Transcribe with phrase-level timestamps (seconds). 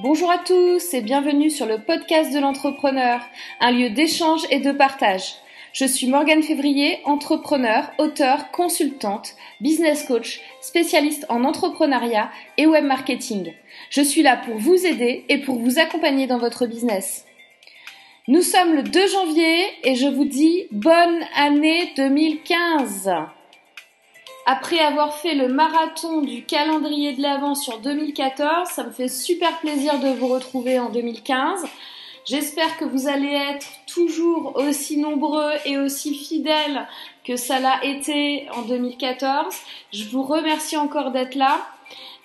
[0.00, 3.20] Bonjour à tous et bienvenue sur le podcast de l'entrepreneur,
[3.58, 5.34] un lieu d'échange et de partage.
[5.72, 13.52] Je suis Morgane Février, entrepreneur, auteur, consultante, business coach, spécialiste en entrepreneuriat et web marketing.
[13.90, 17.24] Je suis là pour vous aider et pour vous accompagner dans votre business.
[18.28, 23.10] Nous sommes le 2 janvier et je vous dis bonne année 2015.
[24.50, 29.58] Après avoir fait le marathon du calendrier de l'Avent sur 2014, ça me fait super
[29.58, 31.66] plaisir de vous retrouver en 2015.
[32.24, 36.88] J'espère que vous allez être toujours aussi nombreux et aussi fidèles
[37.26, 39.54] que ça l'a été en 2014.
[39.92, 41.58] Je vous remercie encore d'être là.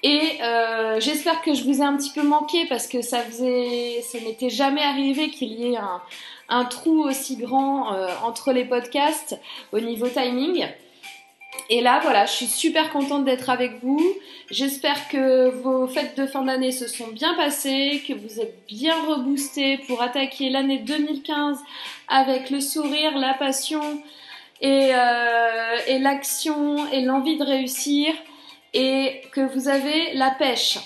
[0.02, 4.02] Et euh, j'espère que je vous ai un petit peu manqué parce que ça faisait,
[4.02, 5.78] ça n'était jamais arrivé qu'il y ait
[6.48, 9.38] un, trou aussi grand euh, entre les podcasts
[9.74, 10.70] au niveau timing.
[11.70, 14.02] Et là, voilà, je suis super contente d'être avec vous.
[14.52, 18.96] J'espère que vos fêtes de fin d'année se sont bien passées, que vous êtes bien
[19.06, 21.60] reboostés pour attaquer l'année 2015
[22.08, 23.82] avec le sourire, la passion
[24.62, 28.14] et, euh, et l'action et l'envie de réussir
[28.74, 30.80] et que vous avez la pêche.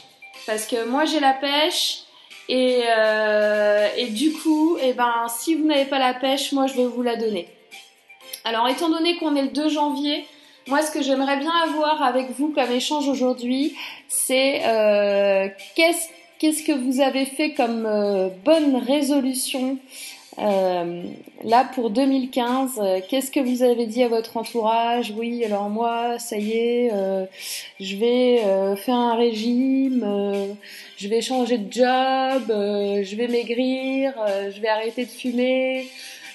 [0.45, 2.03] Parce que moi j'ai la pêche
[2.49, 6.85] et, euh, du coup, eh ben, si vous n'avez pas la pêche, moi je vais
[6.85, 7.49] vous la donner.
[8.45, 10.25] Alors étant donné qu'on est le 2 janvier,
[10.67, 13.75] moi, ce que j'aimerais bien avoir avec vous comme échange aujourd'hui,
[14.07, 16.07] c'est euh, qu'est-ce
[16.39, 19.77] qu'est-ce que vous avez fait comme euh, bonne résolution
[20.39, 21.03] euh,
[21.43, 22.79] là pour 2015
[23.09, 25.13] Qu'est-ce que vous avez dit à votre entourage?
[25.17, 26.91] Oui, alors moi, ça y est,
[27.79, 30.05] je vais faire un régime,
[30.97, 34.13] je vais changer de job, je vais maigrir,
[34.53, 35.87] je vais arrêter de fumer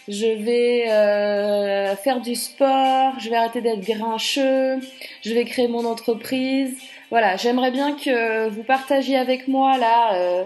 [0.09, 4.79] je vais euh, faire du sport, je vais arrêter d'être grincheux,
[5.23, 6.77] je vais créer mon entreprise.
[7.11, 10.45] Voilà, j'aimerais bien que vous partagiez avec moi là euh,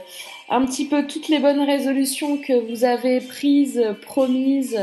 [0.50, 4.80] un petit peu toutes les bonnes résolutions que vous avez prises, promises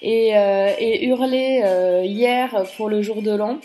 [0.00, 1.62] et, euh, et hurlées
[2.04, 3.58] hier pour le jour de l'an.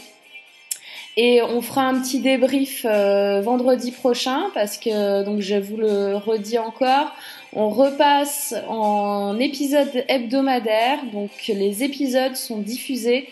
[1.16, 6.58] Et on fera un petit débrief vendredi prochain parce que donc je vous le redis
[6.58, 7.12] encore,
[7.54, 13.28] on repasse en épisode hebdomadaire, donc les épisodes sont diffusés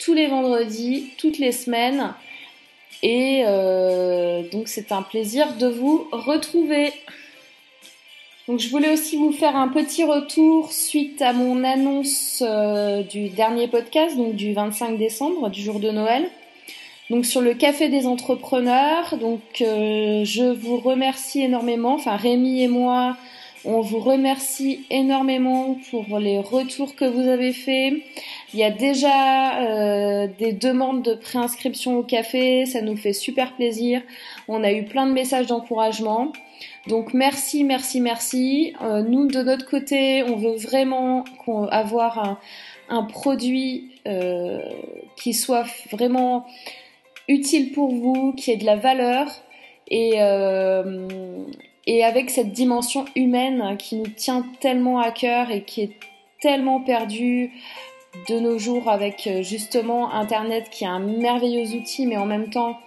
[0.00, 2.14] tous les vendredis, toutes les semaines.
[3.02, 6.92] Et euh, donc c'est un plaisir de vous retrouver.
[8.48, 13.28] Donc je voulais aussi vous faire un petit retour suite à mon annonce euh, du
[13.28, 16.28] dernier podcast, donc du 25 décembre, du jour de Noël.
[17.10, 21.94] Donc sur le café des entrepreneurs, donc euh, je vous remercie énormément.
[21.94, 23.16] Enfin Rémi et moi,
[23.66, 27.94] on vous remercie énormément pour les retours que vous avez faits.
[28.52, 33.54] Il y a déjà euh, des demandes de préinscription au café, ça nous fait super
[33.54, 34.02] plaisir.
[34.48, 36.32] On a eu plein de messages d'encouragement.
[36.88, 38.74] Donc merci, merci, merci.
[38.82, 41.24] Euh, nous, de notre côté, on veut vraiment
[41.70, 42.38] avoir
[42.90, 44.60] un, produit euh,
[45.16, 46.44] qui soit vraiment
[47.28, 49.26] utile pour vous, qui ait de la valeur.
[49.88, 50.14] Et,
[51.86, 55.92] et avec cette dimension humaine qui nous tient tellement à cœur et qui est
[56.40, 57.52] tellement perdue
[58.28, 62.50] de nos jours avec euh, justement Internet qui est un merveilleux outil, mais en même
[62.50, 62.78] temps,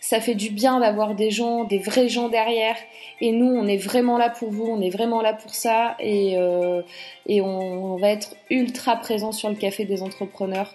[0.00, 2.76] ça fait du bien d'avoir des gens, des vrais gens derrière.
[3.20, 5.96] Et nous, on est vraiment là pour vous, on est vraiment là pour ça.
[5.98, 6.82] Et, euh,
[7.26, 10.74] et on, on va être ultra présent sur le café des entrepreneurs.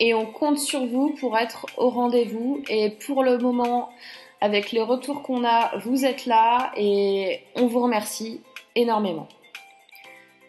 [0.00, 2.62] Et on compte sur vous pour être au rendez-vous.
[2.68, 3.90] Et pour le moment,
[4.40, 8.40] avec les retours qu'on a, vous êtes là et on vous remercie
[8.74, 9.28] énormément.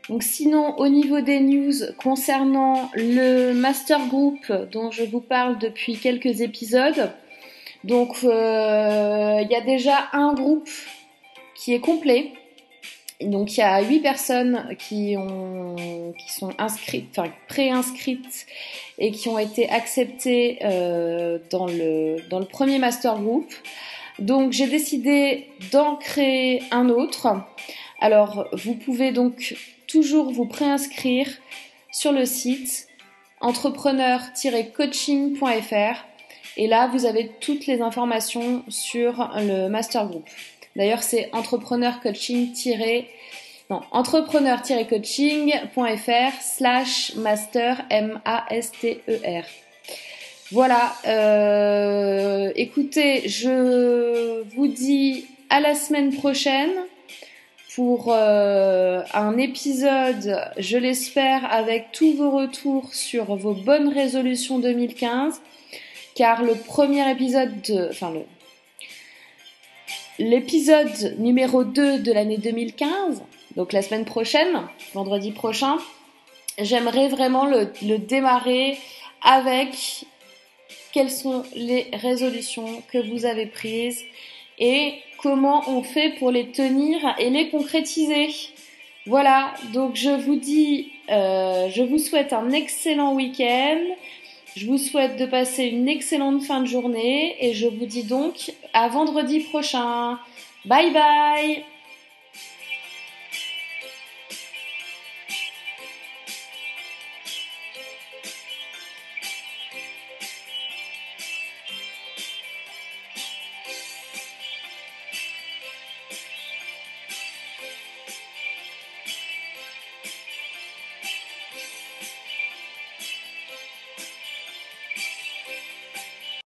[0.09, 5.97] Donc sinon, au niveau des news concernant le master group dont je vous parle depuis
[5.97, 7.11] quelques épisodes,
[7.83, 10.69] donc euh, il y a déjà un groupe
[11.55, 12.33] qui est complet.
[13.21, 15.75] Donc il y a huit personnes qui ont
[16.17, 18.47] qui sont inscrites, enfin pré-inscrites
[18.97, 23.53] et qui ont été acceptées euh, dans le dans le premier master group.
[24.19, 27.27] Donc j'ai décidé d'en créer un autre.
[27.99, 29.57] Alors vous pouvez donc
[29.87, 31.27] toujours vous préinscrire
[31.91, 32.87] sur le site
[33.41, 36.05] entrepreneur-coaching.fr
[36.55, 40.23] et là vous avez toutes les informations sur le master group.
[40.75, 42.53] D'ailleurs, c'est entrepreneur coaching
[43.69, 49.43] non, entrepreneur-coaching.fr slash master M-A-S-T-E-R.
[50.51, 56.71] Voilà, euh, écoutez, je vous dis à la semaine prochaine
[57.75, 65.39] pour euh, un épisode, je l'espère, avec tous vos retours sur vos bonnes résolutions 2015,
[66.15, 68.21] car le premier épisode de, enfin le,
[70.19, 73.23] l'épisode numéro 2 de l'année 2015,
[73.55, 74.61] donc la semaine prochaine,
[74.93, 75.77] vendredi prochain,
[76.59, 78.77] j'aimerais vraiment le, démarrer
[79.23, 80.05] avec
[80.91, 84.03] quelles sont les résolutions que vous avez prises
[84.59, 88.29] et comment on fait pour les tenir et les concrétiser.
[89.05, 93.79] Voilà, donc je vous dis, euh, je vous souhaite un excellent week-end.
[94.55, 98.51] Je vous souhaite de passer une excellente fin de journée et je vous dis donc
[98.73, 100.19] à vendredi prochain.
[100.65, 101.63] Bye bye